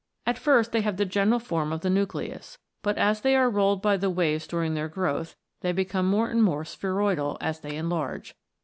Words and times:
At 0.25 0.39
first 0.39 0.71
they 0.71 0.81
have 0.81 0.97
the 0.97 1.05
general 1.05 1.37
form 1.39 1.71
of 1.71 1.81
the 1.81 1.89
nucleus; 1.91 2.57
but, 2.81 2.97
as 2.97 3.21
they 3.21 3.35
are 3.35 3.51
rolled 3.51 3.83
by 3.83 3.97
the 3.97 4.09
waves 4.09 4.47
during 4.47 4.73
their 4.73 4.89
growth, 4.89 5.35
they 5.61 5.71
become 5.73 6.07
more 6.09 6.27
and 6.27 6.41
more 6.41 6.65
spheroidal 6.65 7.37
as 7.39 7.59
they 7.59 7.75
enlarge. 7.77 8.33